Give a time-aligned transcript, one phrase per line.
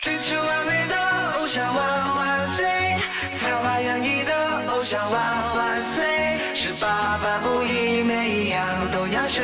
[0.00, 0.96] 追求完美的
[1.38, 2.64] 偶像万万岁，
[3.36, 4.32] 才华洋溢的
[4.68, 9.42] 偶像万万岁，十八般武艺每一样都要学，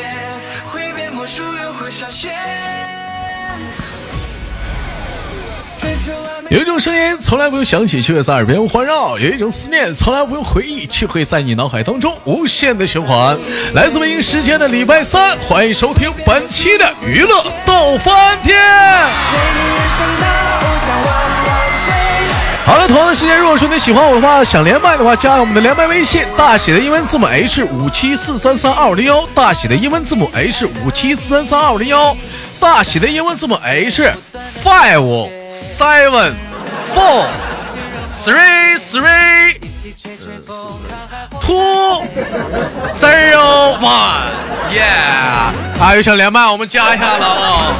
[0.72, 2.30] 会变魔术又会下雪。
[6.54, 13.36] 有一种声音从来不用响起，却会在耳边环绕；有一种思念从来不用回忆，却会在你脑海当中无限的循环。
[13.72, 18.56] 来自北京时间的礼拜三，欢迎收听本期的娱乐逗翻天。
[22.64, 32.16] 好了，同样的时间，如果说你喜欢我的话，想连麦的话，加我们的连麦微信，大写的英文字母 H 五七四三三二五零幺，大写的英文字母 H 五七四三三二五零幺，
[32.60, 34.08] 大写的英文字母 H
[34.62, 36.34] five seven
[36.94, 37.26] four.
[38.10, 39.73] Three three
[41.40, 42.02] two
[42.96, 44.30] zero one
[44.72, 45.52] yeah。
[45.78, 47.74] 啊，有想连麦，我们加一下了啊！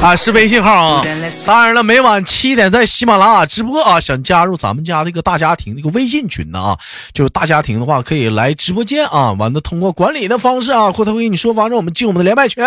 [0.00, 1.04] 啊，是微信号啊。
[1.44, 4.00] 当然了，每晚七点在喜马拉雅直播啊。
[4.00, 6.78] 想加入咱们家这个大家庭这个微信群的啊，
[7.12, 9.32] 就是大家庭的话，可以来直播间啊。
[9.32, 12.64] 完了，通过管理的方式啊，或者会跟你说，反正我们进我们的连麦群，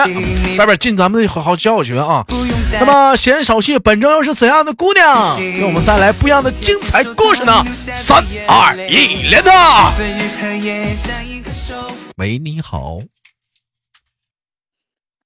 [0.57, 2.23] 外边进咱们的好好交友群啊。
[2.79, 7.65] 那么闲言少叙，本周又是怎样的姑娘给我们带来不一样的精彩故事呢？
[7.95, 9.93] 三二一，连他！
[12.17, 12.99] 喂，你好。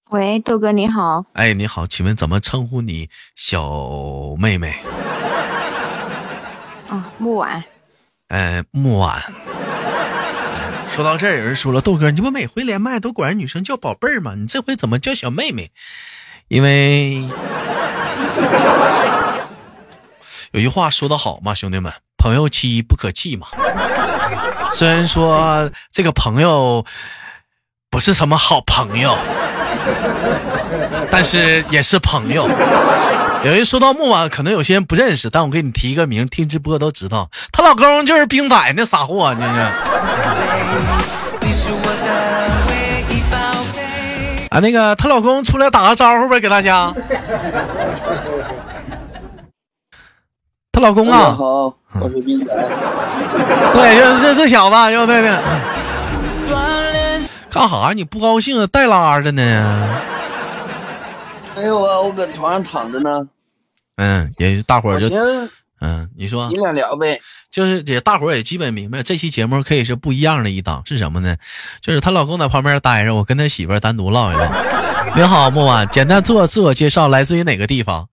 [0.09, 1.25] 喂，豆哥你好。
[1.33, 4.75] 哎，你好，请问怎么称呼你小妹妹？
[6.87, 7.63] 啊，木婉。
[8.29, 9.21] 哎，木婉。
[10.95, 14.35] 说到这儿，有人说了，豆哥，你不每回连麦都管人女生叫宝贝儿吗？
[14.35, 15.71] 你这回怎么叫小妹妹？
[16.47, 17.27] 因为
[20.51, 21.91] 有句话说得好嘛，兄弟们，
[22.27, 23.47] 朋友妻不可弃嘛。
[24.73, 26.83] 虽然说这个朋友
[27.89, 29.17] 不是什么好朋友。
[31.09, 32.49] 但是也是朋友。
[33.45, 39.47] 有人说到木婉，可能有些人不认识，但我给你提一个名，听直播都知道，她老公就是冰仔那傻货，你这。
[44.49, 46.93] 啊，那个她老公出来打个招呼呗，给大家。
[50.77, 52.53] 她老公啊，好，我是斌仔。
[53.73, 55.31] 对，就是这这小子，要对对。
[57.49, 57.93] 干啥？
[57.95, 58.67] 你不高兴啊？
[58.67, 59.99] 带拉着呢？
[61.55, 63.27] 没有啊，我搁床上躺着呢。
[63.95, 65.09] 嗯，也大伙儿就
[65.81, 67.19] 嗯，你说你俩聊呗。
[67.49, 71.37] 就是也大伙儿也基本明白，这期节目可以是不一样的一档，是什么呢？
[71.81, 74.45] 就是她老公在旁边待着，我跟她媳妇单独唠一唠。
[75.15, 78.09] 你好，木婉，简单做自我介绍，来自于哪个地方？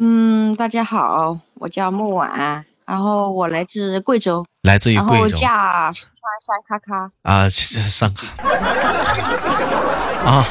[0.00, 2.64] 嗯，大家好，我叫木婉。
[2.86, 8.24] 然后我来自贵州，来自于贵州，然后嫁四川山咔咔啊，山咔
[10.24, 10.46] 啊，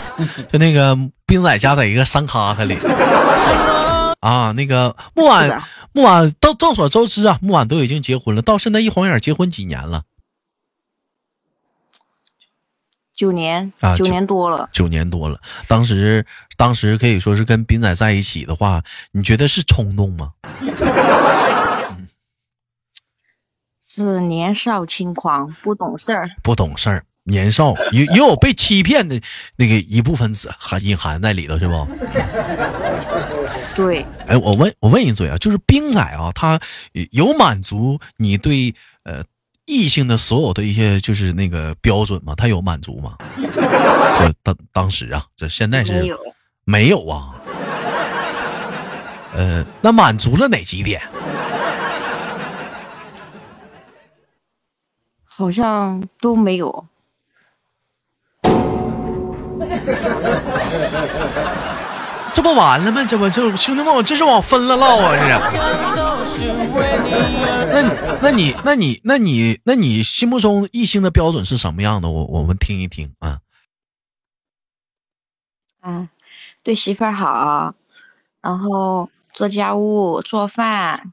[0.51, 2.77] 就那个冰仔家在一个山咔咔里
[4.19, 5.63] 啊，那个木婉
[5.93, 10.03] 木婉到众所周知啊，木婉都已经结婚了，到现在一晃眼结婚几年了？
[13.17, 15.41] 九年啊，九年多了，九年多了。
[15.67, 16.23] 当时
[16.55, 20.33] 当时可以说是跟斌仔在一起的话，你觉得是冲动吗？
[23.89, 29.19] 是年少轻狂，不懂事儿，不懂事儿，年少也也有被欺骗的
[29.55, 31.87] 那个一部分子含隐含在里头，是不？
[33.75, 34.05] 对。
[34.27, 36.59] 哎，我问我问一嘴啊，就是冰仔啊，他
[37.09, 39.23] 有满足你对呃
[39.67, 42.33] 异性的所有的一些就是那个标准嘛？
[42.35, 43.15] 他有满足吗？
[44.41, 46.17] 当当时啊，这现在是没有，
[46.63, 47.35] 没有啊。
[49.35, 51.01] 呃，那满足了哪几点？
[55.23, 56.87] 好像都没有，
[62.37, 63.03] 这不完了吗？
[63.03, 65.15] 这不就兄弟们，我这是往分了唠啊！
[65.17, 65.27] 这
[66.35, 66.47] 是。
[67.73, 67.89] 那你
[68.21, 72.09] 那你那你那你那你心目中异性的标准是什么样的？
[72.09, 73.39] 我我们听一听啊。
[75.81, 76.09] 啊，
[76.61, 77.73] 对媳妇儿好，
[78.43, 81.11] 然后做家务、做饭。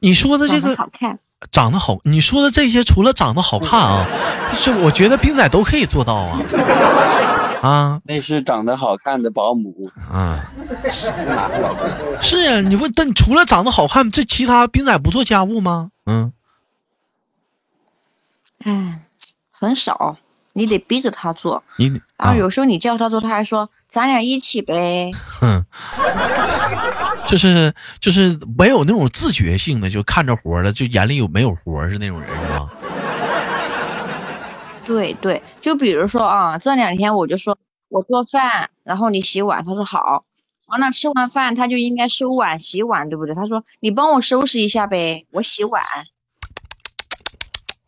[0.00, 1.20] 你说的这个好看。
[1.50, 4.06] 长得好，你说的这些除了长得好看啊，
[4.52, 6.38] 是我觉得冰仔都可以做到啊。
[7.62, 10.52] 啊，那是长得好看的保姆啊。
[10.92, 11.12] 是
[12.20, 15.90] 是啊，你问，但除了长得好看，这其他兵仔不做家务吗？
[16.06, 16.32] 嗯。
[18.64, 19.02] 哎，
[19.50, 20.16] 很少，
[20.52, 21.62] 你得逼着他做。
[21.76, 25.10] 你然后有时候你叫他做，他还说咱俩一起呗。
[25.40, 25.64] 哼。
[27.26, 32.70] 就是就是没有那种自觉性的，就看着活了，就眼里有没有活是那种人是吧？
[34.86, 40.24] 对对，就比如说啊，这两天我就说我做饭，然后你洗碗，他说好。
[40.68, 43.34] 完了吃完饭他就应该收碗洗碗，对不对？
[43.34, 45.84] 他说你帮我收拾一下呗，我洗碗。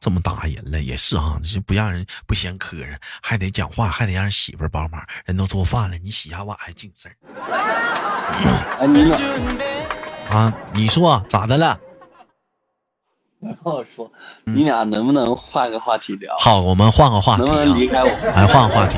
[0.00, 5.04] 这么大人了也是啊，这不让人不嫌磕碜，还得讲话，还得让媳妇帮忙。
[5.24, 7.16] 人都做饭了，你洗下碗还净事儿。
[8.78, 9.10] 哎，你
[10.30, 11.78] 啊，你说咋的了？
[13.40, 14.10] 然后说，
[14.44, 16.36] 你俩能不能换个话题聊？
[16.38, 17.64] 好，我们换个话题能不啊。
[17.64, 18.10] 能离开我？
[18.34, 18.96] 来换个话题，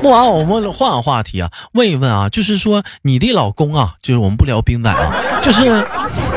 [0.00, 5.86] 不完我们换个话题啊，问一问啊，就是说你的老公啊，就是我们不聊冰仔啊，就是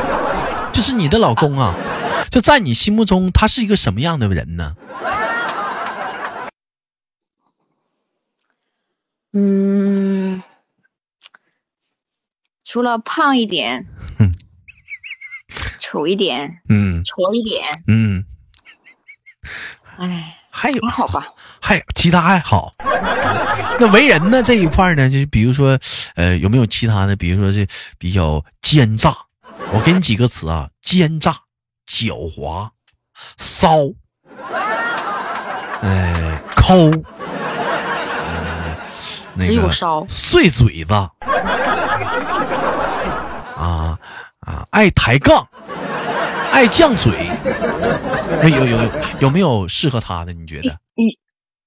[0.70, 1.74] 就是你的老公啊，
[2.30, 4.74] 就在你心目中他是一个什么样的人呢？
[9.32, 10.42] 嗯，
[12.64, 13.86] 除了胖一点
[14.18, 14.32] 嗯，
[15.78, 18.24] 丑一点，嗯丑一点，嗯，
[19.98, 21.28] 哎，还有还好吧？
[21.60, 22.74] 还其他还好。
[23.78, 25.78] 那为人呢这一块呢，就是比如说，
[26.14, 27.14] 呃，有没有其他的？
[27.16, 27.66] 比如说这
[27.98, 29.14] 比较奸诈，
[29.72, 31.36] 我给你几个词啊：奸诈、
[31.86, 32.70] 狡猾、
[33.36, 33.68] 骚，
[35.82, 36.90] 哎，抠，
[39.38, 40.94] 只有个骚碎嘴子，
[44.46, 45.46] 啊啊，爱抬杠，
[46.52, 47.12] 爱犟嘴。
[48.42, 48.90] 有有有有
[49.20, 50.32] 有没有适合他的？
[50.32, 50.76] 你觉得？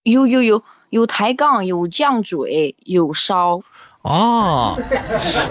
[0.04, 3.62] 有有有有抬杠，有犟嘴，有烧。
[4.02, 4.78] 啊，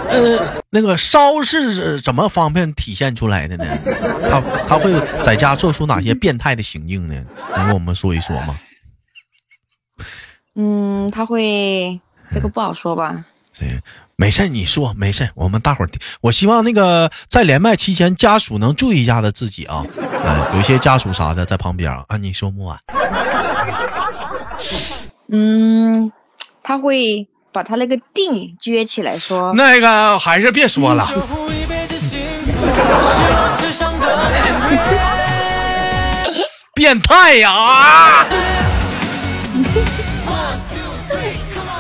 [0.09, 3.67] 呃，那个烧是怎么方便体现出来的呢？
[4.27, 4.91] 他他会
[5.23, 7.15] 在家做出哪些变态的行径呢？
[7.55, 8.59] 能跟我们说一说吗？
[10.55, 12.01] 嗯，他会
[12.33, 13.27] 这个不好说吧？
[13.59, 13.81] 对，
[14.17, 15.89] 没事儿你说没事儿我们大伙儿。
[16.21, 19.85] 我希望那个在连麦期间，家属能注意一下子自己啊，
[20.25, 22.79] 呃，有些家属啥的在旁边啊，你说木婉
[25.31, 26.13] 嗯，
[26.63, 31.09] 他会把他那个腚撅起来说，那个还是别说了，
[36.75, 38.27] 变态呀啊！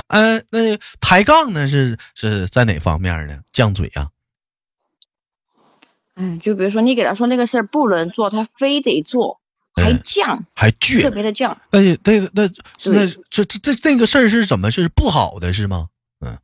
[0.08, 3.40] 嗯、那抬杠呢是是在哪方面呢？
[3.52, 4.10] 犟嘴啊？
[6.16, 9.40] 嗯，就比如说你给他说那个事儿不能做，他非得做，
[9.74, 11.10] 还嗯犟，还特？
[11.10, 11.56] 别的犟。
[11.70, 12.48] 那那那那
[12.82, 15.88] 对这这这那个事儿是怎么是不好的是吗？
[16.20, 16.38] 嗯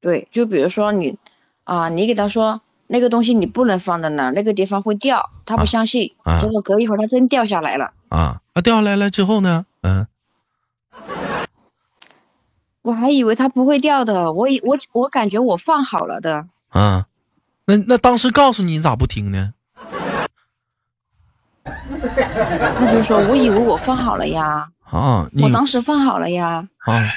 [0.00, 1.18] 对，就比如说你
[1.64, 7.94] 啊、你给他说那个东西你不能放在那儿，那个地方会掉，他啊不相信，啊结果隔一会儿他真掉下来了。
[8.10, 9.64] 啊，那掉下来了之后呢？
[9.80, 10.06] 嗯，
[12.84, 17.06] 我还以为他不会掉的，我以我我感觉我放好了的，啊，
[17.64, 19.54] 那那当时告诉你，你咋不听呢？
[21.64, 26.68] 他就说我以为我放好了呀，啊，我当时放好了呀。
[26.80, 27.08] 啊。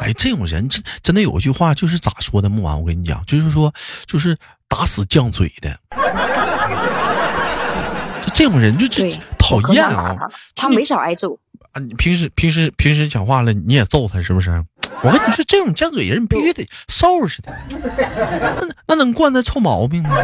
[0.00, 2.48] 哎，这种人真真的有一句话，就是咋说的？
[2.48, 3.74] 木婉，我跟你讲，就是说，
[4.06, 4.36] 就是
[4.68, 5.76] 打死犟嘴的。
[8.22, 9.04] 就这种人就就，
[9.36, 10.16] 讨厌啊！
[10.54, 11.36] 他没少挨揍。
[11.78, 14.50] 啊，你平时平时平时讲话了，你也揍他是不是？
[15.02, 17.52] 我跟你说，这种犟嘴人必须得收拾他。
[17.68, 20.16] 那那能惯他臭毛病吗？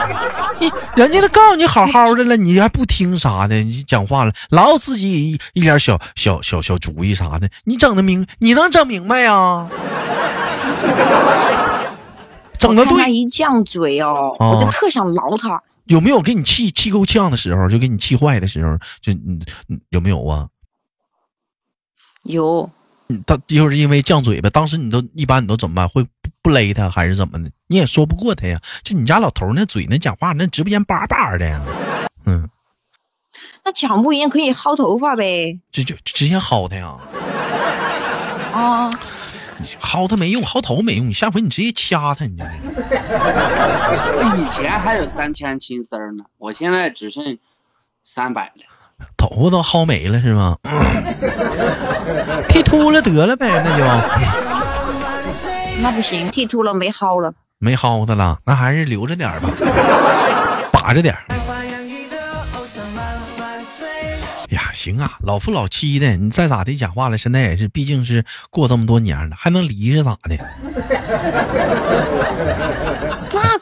[0.58, 3.56] 你人家都告诉你好好的了，你还不听啥的？
[3.62, 9.68] 你讲话了，老有自己一一点小小小小主意啥的，你整的明，你能整明白呀？
[12.58, 15.60] 整的对一犟嘴哦，哦我就特想挠他。
[15.86, 17.68] 有没有给你气气够呛的时候？
[17.68, 20.46] 就给你气坏的时候，就嗯嗯有没有啊？
[22.24, 22.68] 有，
[23.08, 25.88] 嗯他就是因为犟嘴巴，当时你都一般你都怎么办？
[25.88, 26.10] 会不
[26.42, 27.50] 不勒他还是怎么的？
[27.68, 28.60] 你也说不过他呀。
[28.82, 31.60] 就你家老头那嘴那讲话那直播间叭叭的呀，
[32.26, 32.48] 嗯，
[33.64, 35.60] 那讲不赢可以薅头发呗。
[35.70, 36.98] 就就直接薅他呀，
[38.52, 38.90] 啊，
[39.80, 47.38] 薅他没用，薅头没用，你下回你直接掐他，你这我以前还有三千青丝儿呢，我现在只剩
[48.04, 48.64] 三百了。
[49.16, 50.56] 头发都薅没了是吗？
[52.48, 53.84] 剃秃了得了呗，那就
[55.82, 57.32] 那不行，剃秃了没薅了。
[57.58, 59.50] 没薅的了，那还是留着点吧，
[60.72, 61.22] 把着点儿。
[64.50, 70.36] 呀，行啊，老夫老妻的，你再咋的讲话了，现在也是，毕竟是过这么多年了，还能离是咋的？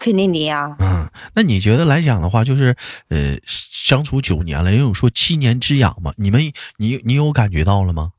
[0.02, 0.76] 那肯定离啊。
[0.80, 2.74] 嗯，那你觉得来讲的话，就是
[3.08, 6.12] 呃，相处九年了，也有说七年之痒嘛？
[6.16, 8.12] 你们，你你有感觉到了吗？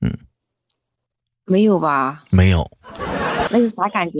[0.00, 0.18] 嗯
[1.44, 2.24] 没有吧？
[2.30, 2.70] 没有，
[3.50, 4.18] 那是啥感觉？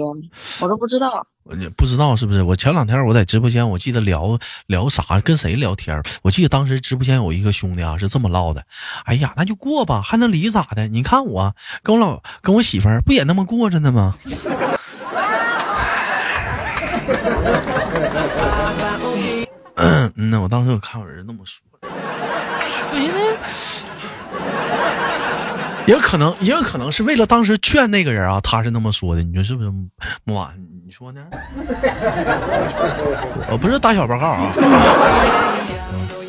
[0.60, 1.26] 我都不知道。
[1.56, 2.42] 你不知道是不是？
[2.42, 6.02] 我前两天我在直播间，我记得聊聊啥，跟谁聊天？
[6.22, 8.64] 我记得当时直播间有一个兄弟啊，是这么唠的：
[9.04, 10.88] 哎呀，那就过吧，还能离咋的？
[10.88, 11.54] 你看我
[11.84, 14.14] 跟我老跟我媳妇儿不也那么过着呢吗？
[19.76, 23.36] 嗯，那我当时我看我儿子那么说，我寻思。
[25.86, 29.70] 也可能，也有可能是为了当时劝那个人啊，他是那么说的，你说是不是？
[30.24, 30.52] 木婉，
[30.84, 31.24] 你说呢？
[33.50, 34.52] 我 不是打小报告啊。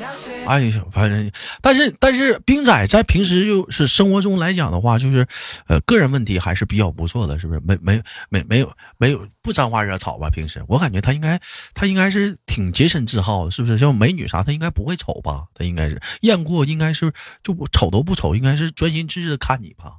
[0.48, 5.28] 哎呀，反正，但是但是，兵仔在平时就是生活中来讲的话，就是
[5.68, 7.60] 呃，个人问题还是比较不错的，是不是？
[7.60, 10.30] 没没没没有没有不沾花惹草吧？
[10.30, 11.40] 平时我感觉他应该
[11.74, 13.78] 他应该是挺洁身自好的，是不是？
[13.78, 15.48] 像美女啥，他应该不会丑吧？
[15.54, 17.12] 他应该是验过，应该是
[17.44, 19.98] 就不丑都不丑，应该是专心致志的看你吧？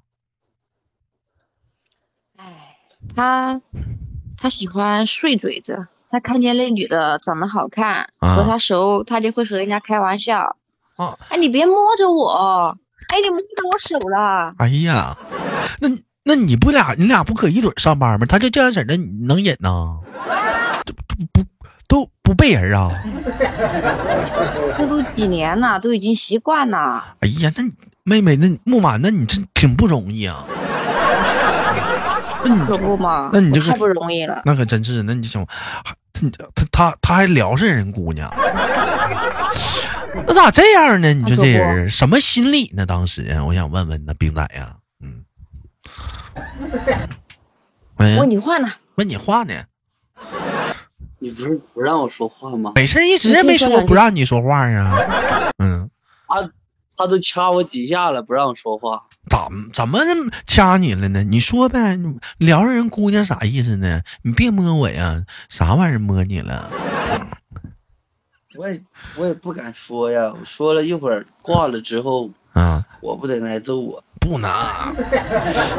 [2.37, 2.77] 哎，
[3.15, 3.61] 他
[4.37, 5.89] 他喜欢碎嘴子。
[6.11, 10.57] 他看见那女的长得好看，和他熟，他就会和人家开玩笑。
[10.97, 12.77] 啊，哎，你别摸着我！
[13.09, 14.55] 哎，你摸着我手了！
[14.59, 15.17] 哎呀，
[15.81, 15.89] 那
[16.25, 18.27] 那你不俩你俩不可一堆上班吗？
[18.27, 19.99] 他就这样式的，你能忍呐？
[20.85, 21.45] 这不
[21.87, 22.91] 都不背人啊？
[24.79, 27.15] 这都几年了，都已经习惯了。
[27.21, 27.63] 哎呀，那
[28.03, 30.45] 妹妹，那木马，那你真挺不容易啊。
[32.67, 33.31] 可不嘛？
[33.33, 34.43] 那你这太不容易了。
[34.45, 35.45] 那可真是，那你想，
[36.55, 38.33] 他他他还撩上人姑娘，
[40.27, 41.13] 那咋这样呢？
[41.13, 42.87] 你说这人什么心理呢？
[42.87, 45.25] 当时我想问问那冰仔呀，嗯，
[48.19, 48.69] 问你话呢？
[48.97, 49.55] 问你话呢？
[51.21, 52.73] 你不是不让我说话吗？
[52.77, 55.51] 没事，一直也没说不让你说话呀。
[55.59, 55.91] 嗯，
[56.29, 56.49] 他
[56.99, 59.05] 他都掐我几下了，不让说话。
[59.31, 60.01] 咋怎么
[60.47, 61.23] 掐你了呢？
[61.23, 61.97] 你说呗，
[62.39, 64.01] 撩上人姑娘啥意思呢？
[64.23, 66.69] 你别摸我呀，啥玩意儿摸你了？
[68.57, 68.83] 我也
[69.15, 74.03] 我也不敢说呀，我说了一会儿挂了之后，啊，我不得挨揍啊？
[74.19, 74.51] 不能，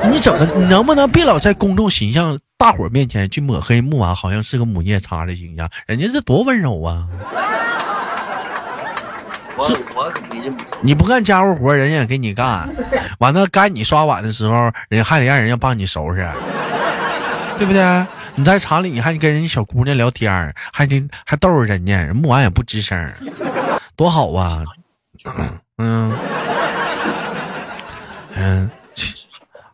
[0.09, 5.69] 你怎么能不能别老在公众形象大伙面前去抹黑木娃，好像是个母夜叉的形象？
[5.85, 7.05] 人家这多温柔啊！
[9.59, 10.77] 我我可没这么说。
[10.81, 12.69] 你不干家务活，人家也给你干。
[13.19, 16.25] 完了，该你刷碗的时候，人家还得让人家帮你收拾，
[17.57, 18.05] 对不对？
[18.35, 23.13] 你在厂里，你还跟人家小姑娘聊天，还得还逗着人家，木完也不吱声，
[23.97, 24.63] 多好啊！
[25.77, 26.17] 嗯
[28.35, 28.71] 嗯，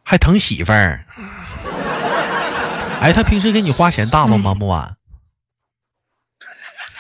[0.02, 1.06] 还疼媳妇儿。
[3.02, 4.56] 哎，他平时给你花钱大方吗？
[4.56, 4.96] 木婉？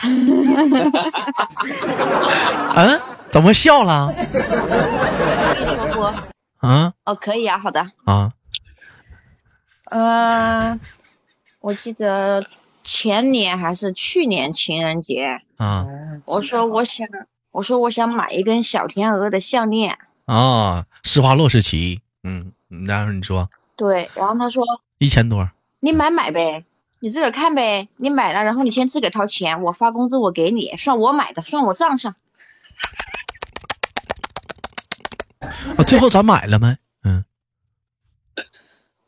[2.76, 4.14] 嗯，怎么笑了？
[4.14, 6.02] 可以说不？
[6.66, 6.94] 啊？
[7.06, 7.92] 哦，可以啊，好的。
[8.06, 8.32] 啊？
[9.92, 10.80] 嗯，
[11.60, 12.46] 我记得
[12.84, 15.88] 前年还是去年情人节啊，
[16.26, 17.08] 我说我想，
[17.52, 22.02] 我说我想买一根小天鹅的项链啊，施华洛世奇。
[22.24, 22.54] 嗯，
[22.88, 23.50] 然后你说？
[23.76, 24.64] 对，然后他说
[24.98, 26.64] 一千多，你买买呗。
[27.00, 32.16] 你自个儿看呗，你买了，然后你先自个儿掏钱，我发工资我给你，算我买的，算我账上。
[35.78, 36.78] 啊，最后咱买了没？
[37.04, 37.24] 嗯，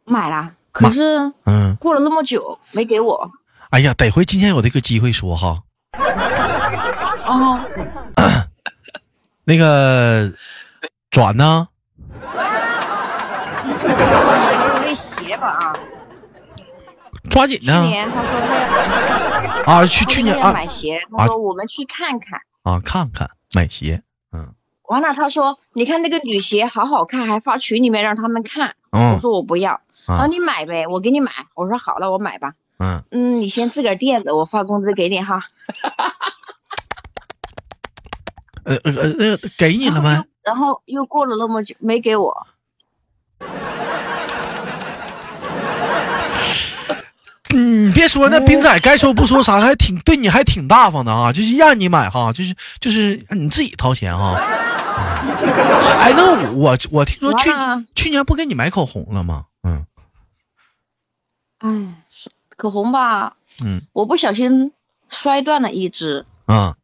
[0.05, 3.31] 买了，可是嗯，过了那么久没给我。
[3.69, 5.63] 哎呀，得亏今天有这个机会说哈。
[7.25, 7.65] 哦，
[9.43, 10.31] 那个
[11.09, 11.67] 转呢？
[12.13, 12.27] 有
[14.83, 15.73] 那鞋吧啊。
[17.29, 17.83] 抓紧呢！
[17.83, 24.53] 去年他说他要买鞋啊，去去年啊买鞋，他说我们去看看啊，看看买鞋，嗯。
[24.83, 28.75] 完了，他说你看那个女鞋好好看，还发群里面让他们看。
[28.91, 31.31] 我说我不要，啊你买呗，我给你买。
[31.55, 32.53] 我说好了，我买吧。
[32.79, 35.43] 嗯嗯，你先自个儿垫着，我发工资给你哈。
[38.63, 40.25] 呃呃呃，给你了吗？
[40.43, 42.47] 然后又过了那么久没给我。
[48.07, 54.35] 别说那斌仔该说不说啥，还挺对你还挺大方的啊，就是让你买哈，就是就是你自己掏钱哈。
[55.99, 57.49] 哎，那我我听说去
[57.93, 59.47] 去年不给你买口红了吗？
[59.63, 59.85] 嗯。
[61.59, 61.69] 哎，
[62.55, 64.71] 口红吧，嗯，我不小心
[65.09, 66.25] 摔断了一支。
[66.45, 66.75] 啊。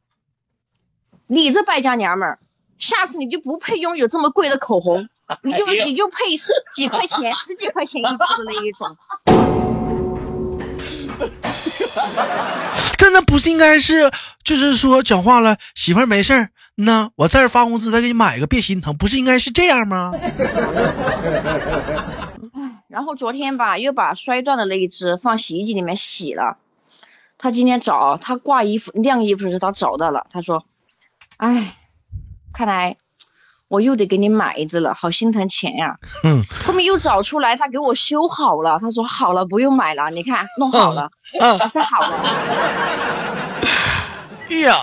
[1.28, 2.40] 你这败家娘们儿，
[2.78, 5.08] 下次你就不配拥有这么贵的口红，
[5.42, 8.98] 你就你就配十几块钱、十几块钱一支的那一种。
[12.98, 14.12] 真的不是应该是，
[14.44, 20.12] 就是说讲话了，媳妇儿没事儿，那我在这发工资再给你买一个，别心疼，不是应该是这样吗？
[22.88, 26.58] 然后昨天吧，又把摔断的那一只放洗衣机里面洗了。
[27.40, 30.28] 他今天找他挂衣服晾衣服的时候，他找到了。
[30.30, 30.66] 他说
[31.38, 31.76] ：“哎，
[32.54, 32.98] 看来
[33.68, 35.98] 我又得给你买一只了，好心疼钱呀。
[36.24, 38.80] ”嗯后面又找出来，他给我修好了。
[38.80, 42.14] 他说：“好了，不用买了，你看弄好了，嗯还是好的。
[44.50, 44.76] 哎呀，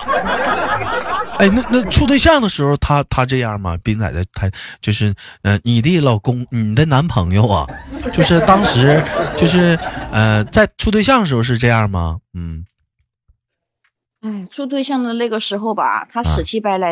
[1.37, 3.77] 哎，那那处对象的时候，他他这样吗？
[3.81, 4.49] 斌仔的他
[4.81, 7.65] 就是，呃，你的老公，你的男朋友啊，
[8.11, 9.01] 就是当时
[9.37, 9.79] 就是
[10.11, 12.17] 呃，在处对象的时候是这样吗？
[12.33, 12.65] 嗯，
[14.21, 16.91] 哎，处对象的那个时候吧，他死乞白赖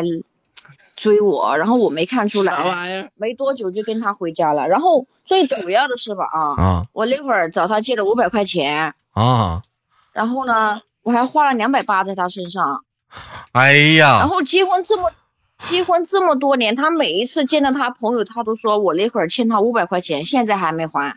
[1.00, 3.10] 追我，然后我没看出来？
[3.14, 4.68] 没多久就跟他回家了。
[4.68, 9.62] 然后最主要的是吧啊，啊我那会儿找他借了五百块钱，啊，
[10.12, 12.84] 然后呢，我还花了两百八在他身上。
[13.52, 15.10] 哎呀然，后结婚这么
[15.64, 21.16] 结婚这么多年，他每一次见到他朋友，他都说我那会儿欠他五百块钱，现在还没还。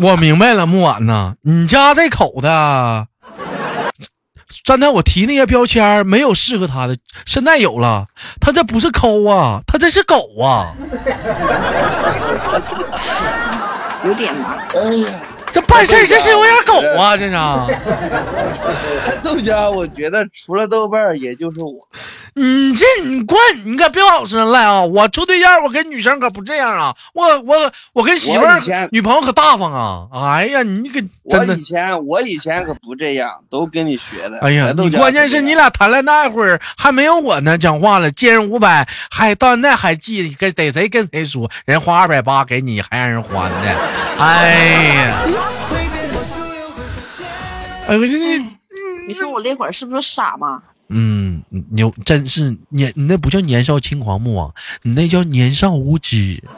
[0.00, 3.06] 我明白了，木婉呐，你家这口子啊，
[4.64, 8.06] 刚才我提那些标签儿没有适合他的，现在有了，
[8.40, 10.72] 他这不是抠啊，他这是狗啊。
[14.04, 15.08] 有点忙，哎呀，
[15.52, 17.32] 这办事儿这是有点狗啊， 这是。
[19.22, 21.88] 豆家，我觉得除了豆瓣儿，也就是我。
[22.34, 24.82] 你这你惯，你可别往我身上赖啊！
[24.82, 26.94] 我处对象，我跟女生可不这样啊！
[27.12, 28.58] 我我我跟媳妇儿
[28.90, 30.08] 女朋友可大方啊！
[30.32, 34.38] 哎呀，你可我真的以，前我以前可不这样，都跟你学的。
[34.40, 43.76] 哎呀，你关键是你俩谈恋爱那会儿还没有我呢，讲话了，借人五百，还到现在还记跟逮谁跟谁说，人花二百八给你，还让人还呢！
[44.18, 44.48] 哎
[45.04, 45.18] 呀，
[49.06, 50.62] 你说我那会儿是不是傻嘛？
[50.88, 54.50] 嗯，牛真是年，你那不叫年少轻狂木啊，
[54.82, 56.42] 你那叫年少无知。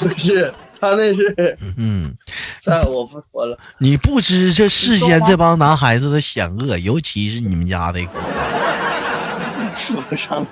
[0.00, 2.14] 不是他那是，嗯，
[2.64, 3.58] 但我不说了。
[3.78, 8.00] 你不知这世间这帮男孩子的险恶，尤其是你们家的。
[9.76, 10.48] 说不上了，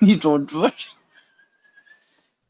[0.00, 0.92] 你总说上。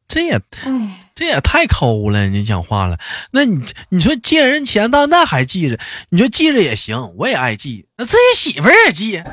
[0.06, 2.98] 这也哎，这也太抠了，你讲话了。
[3.32, 5.78] 那你你说借人钱到那还记着，
[6.10, 7.86] 你说记着也行，我也爱记。
[7.96, 9.22] 那自己媳妇儿也记。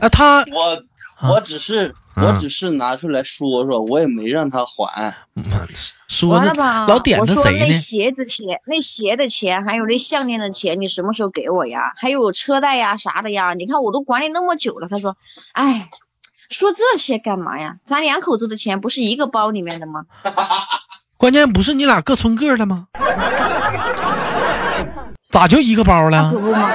[0.00, 0.84] 那他我
[1.28, 5.12] 我只是啊我只是拿出来说说，我也没让他还。
[6.06, 6.86] 说那完了吧？
[6.86, 7.72] 老点我说那着谁呢？
[7.72, 11.92] 鞋子钱、那鞋的钱，还有那项链的钱，你什么时候给我呀？
[11.96, 13.54] 还有车贷呀啥的呀？
[13.54, 14.88] 你看我都管你那么久了。
[14.88, 15.16] 他说，
[15.52, 15.88] 哎，
[16.48, 17.76] 说这些干嘛呀？
[17.84, 20.04] 咱两口子的钱不是一个包里面的吗？
[21.16, 22.86] 关键不是你俩各存各的吗？
[25.30, 26.70] 咋就一个包了那可不吗？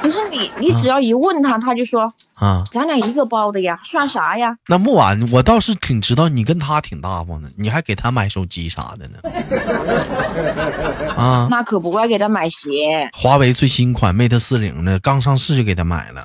[0.00, 2.62] 不是你，你只要一问他，他就说啊？
[2.72, 4.56] 咱俩一个包的呀，算啥呀？
[4.68, 9.18] 那木婉，我倒是挺知道你跟他挺大方的，你还给他买手机啥的呢？
[11.16, 13.10] 啊，那可不，我要给他买鞋。
[13.12, 16.24] 华为最新款 Mate 四零的刚上市就给他买了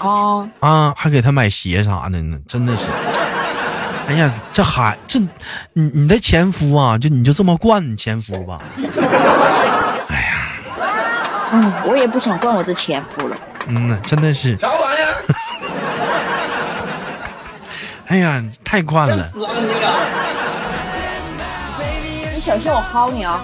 [0.00, 2.84] 哦，啊，还给他买鞋啥的呢，真的是。
[4.06, 5.18] 哎呀，这孩这，
[5.74, 8.58] 你你的前夫啊，就你就这么惯你前夫吧？
[10.08, 10.48] 哎呀
[11.52, 13.36] 嗯，我也不想惯我的前夫了。
[13.66, 15.14] 嗯呐，真的是，啥玩意儿？
[18.08, 19.28] 哎呀，太惯了。
[22.34, 23.40] 你小心我薅你啊！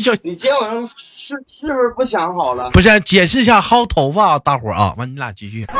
[0.02, 2.70] 小你今天晚上是是不是不想好了？
[2.70, 5.66] 不是解释一下薅头发啊，大伙儿啊，完你俩继续。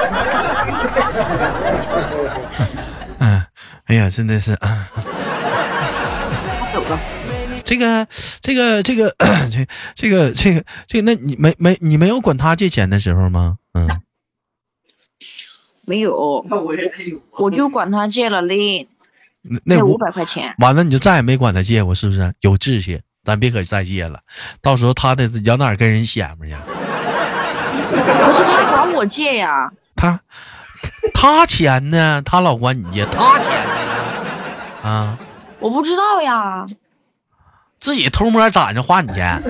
[3.18, 3.42] 嗯，
[3.86, 4.88] 哎呀，真的是，啊。
[6.74, 6.98] 走了。
[7.64, 8.06] 这个，
[8.42, 9.14] 这个，这个，
[9.50, 13.56] 这，这个，这个，这个，那你没没你没有管他借钱的时候吗？
[13.72, 13.88] 嗯，
[15.86, 17.22] 没有， 那我也得有。
[17.38, 18.54] 我就管他借了那
[19.42, 20.54] 那那五那五百块钱。
[20.58, 22.34] 完了，你就再也没管他借过，是不是？
[22.40, 24.20] 有志气，咱别可再借了，
[24.62, 26.54] 到时候他得往哪跟人显摆去？
[27.90, 30.20] 不是他管我借呀，他
[31.12, 32.22] 他钱呢？
[32.24, 34.88] 他老管你借，他钱呢？
[34.88, 35.18] 啊，
[35.58, 36.64] 我不知道呀。
[37.78, 39.42] 自己偷摸攒着花你钱。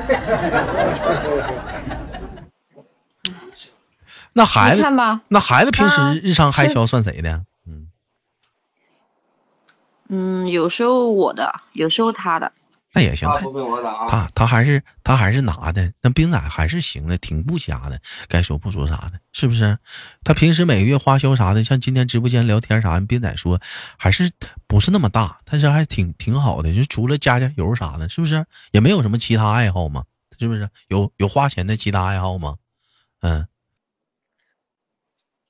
[4.33, 4.83] 那孩子，
[5.29, 7.45] 那孩子平时日常开销算谁的？
[7.67, 7.89] 嗯，
[10.09, 12.53] 嗯，有时候我的，有时候他的。
[12.93, 13.29] 那也行。
[13.29, 14.09] 他大部分我打啊。
[14.09, 19.79] 他他还是他还是拿的，那冰仔还是行的，挺不瞎的，该说不说啥的，是不是？
[20.25, 23.61] 他平时每个月花销啥的，像今天直播间聊天啥的，冰仔说
[23.97, 24.31] 还是
[24.67, 28.45] 不是那么大，但是还挺挺好的，就除了加加油啥的，是不是？
[28.73, 30.05] 也没有什么其他爱好吗？
[30.39, 30.69] 是不是？
[30.89, 32.57] 有有花钱的其他爱好吗？
[33.21, 33.47] 嗯，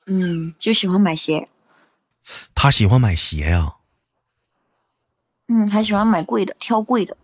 [0.07, 1.47] 嗯，就喜欢买鞋。
[2.55, 3.77] 他喜欢买鞋呀、
[5.49, 7.17] 嗯，还喜欢买贵的，挑贵的。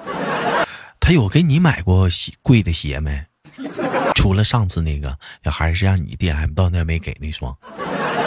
[1.00, 3.26] 他有给你买过鞋贵的鞋没？
[4.14, 5.18] 除了上次那个，
[5.50, 7.56] 还是让你店还到那没给那双。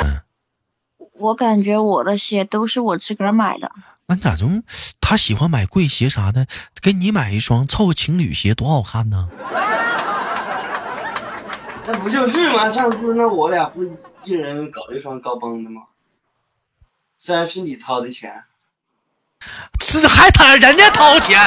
[0.04, 0.22] 嗯
[1.18, 3.72] 我感觉我的鞋都是我自个儿买的。
[4.08, 4.64] 那咋中？
[5.00, 6.46] 他喜欢买贵鞋啥的，
[6.82, 9.30] 给你买一双凑个情侣鞋多好看呢？
[11.88, 12.70] 那不就是吗？
[12.70, 13.84] 上次那我俩不
[14.26, 15.84] 一人搞一双高帮的吗？
[17.18, 18.44] 虽然是你掏的钱，
[20.02, 21.40] 这 还谈人家掏钱？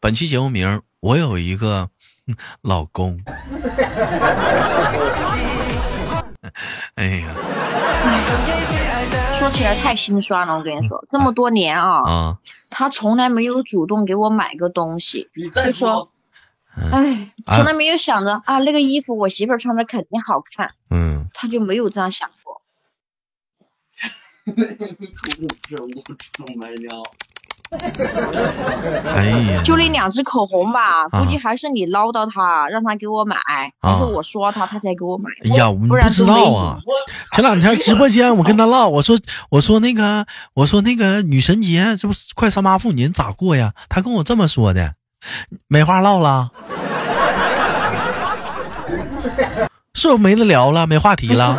[0.00, 1.88] 本期节目名，我有一个
[2.62, 3.20] 老公。
[6.96, 7.28] 哎呀
[9.38, 12.36] 说起来太心酸了，我跟你说，这么多年啊，啊，
[12.68, 16.10] 他从来没有主动给我买个东西，你再说，
[16.74, 22.62] 哎，啊从来没有想着啊那个衣服我媳妇儿穿着肯定好看，嗯，他就没有这样想过。
[29.14, 33.36] 哎呀，就那两支口红吧，啊估计还是你唠叨他，让他给我买，
[33.80, 35.30] 还是我说他，他才给我买。
[35.44, 36.80] 哎呀，我不知道啊。
[37.32, 39.16] 前两天直播间我跟他唠，我说
[39.50, 43.72] 我说那个我说那个女神节这不是快三八妇女节咋过呀？
[43.88, 44.94] 他跟我这么说的，
[45.68, 46.50] 没话唠了，
[49.94, 51.56] 是不是没得聊了，没话题了？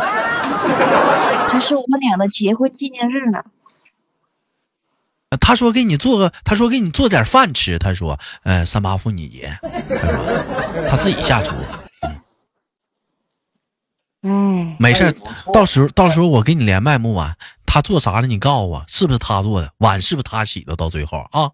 [1.48, 3.44] 还是我们俩的结婚纪念日呢。
[5.40, 11.54] 他说给你做个，他说给你做点饭吃，他说，呃，三八妇女节，他说他自己下厨，
[14.22, 15.14] 嗯，没事
[15.52, 19.72] 到时候到时候我给你连麦木碗，他做啥了你告诉我，是不是他做的？
[19.78, 20.76] 碗是不是他洗的？
[20.76, 21.50] 到最后啊。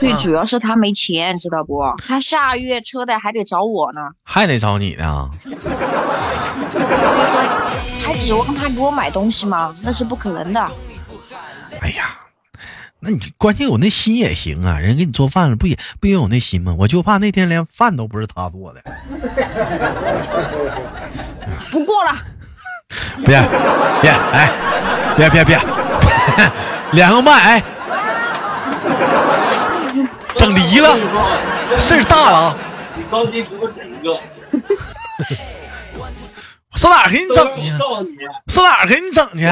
[0.00, 1.94] 最主要是他没钱，知道不？
[2.06, 5.28] 他下月车贷还得找我呢，还得找你呢。
[8.04, 9.74] 还指望他给我买东西吗？
[9.82, 10.60] 那是不可能的。
[11.80, 12.16] 哎呀，
[13.00, 16.74] 那你关键有那心也行啊，人给你做饭了，不也不也有那心吗？
[16.78, 18.82] 我就怕那天连饭都不是他做的。
[21.70, 22.12] 不过了，
[23.26, 23.40] 别
[24.00, 24.50] 别哎，
[25.16, 25.58] 别别别，
[26.92, 27.62] 连 个麦哎，
[30.36, 30.96] 整离了，
[31.78, 32.56] 事儿大了啊！
[32.96, 34.18] 你着急给我整一个，
[36.74, 37.68] 上哪儿给你整去？
[38.46, 39.46] 上哪儿给你整去？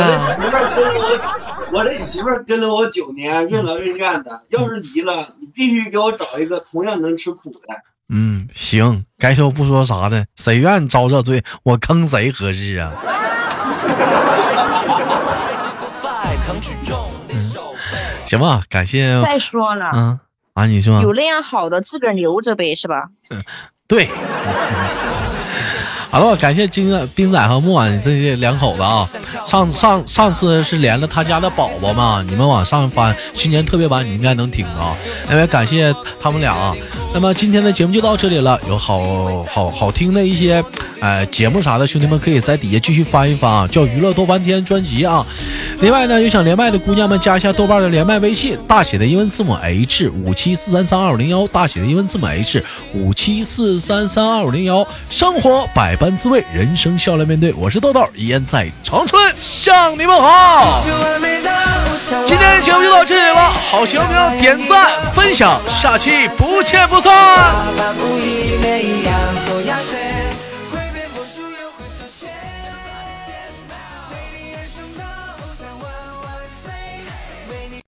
[1.72, 4.42] 我这媳妇儿跟了我，我这媳妇跟了我九年，任劳任怨的。
[4.50, 7.58] 要是离了，你必须给我找一个同样能吃苦的。
[8.08, 12.92] 嗯，行，该说不说啥的，谁愿意遭这罪，我坑谁合适啊？
[18.24, 20.18] 行吧，感谢，再说了，嗯
[20.56, 23.10] 啊，你说有那样好的自个儿留着呗，是吧？
[23.86, 24.08] 对。
[26.08, 29.06] 好了，感谢金仔、冰仔和木婉这些两口子啊。
[29.44, 34.96] 上上上次是连了他家的宝宝嘛，你们往上翻新年特别版，你应该能听啊。
[35.28, 36.74] 那么感谢他们俩啊。
[37.12, 40.64] 那么今天的节目就到这里了，有好好好听的一些
[41.00, 45.24] 呃节目啥的，兄弟们可以在底下继续翻一翻啊，叫娱乐多翻天专辑啊。
[45.80, 54.87] 另外呢，有想连麦的姑娘们，加一下豆瓣的连麦微信，大写的英文字母 H 五七四三三二五零幺，大写的英文字母 H 五七四三三二五零幺。
[55.11, 57.52] 生活百般滋味，人生笑来面对。
[57.52, 60.82] 我是豆豆，依然在长春向你们好。
[62.26, 67.12] 今天的节目就到这里了，好节目要点赞分享，下期不见不散。